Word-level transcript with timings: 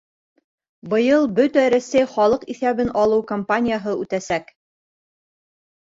Быйыл 0.93 1.27
Бөтә 1.41 1.67
Рәсәй 1.75 2.09
Халыҡ 2.15 2.49
иҫәбен 2.55 2.91
алыу 3.05 3.29
кампанияһы 3.35 3.97
үтәсәк. 4.03 4.53